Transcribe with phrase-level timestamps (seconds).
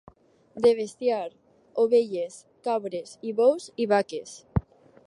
[0.65, 1.27] De bestiar,
[1.83, 4.35] ovelles, cabres i bous i vaques.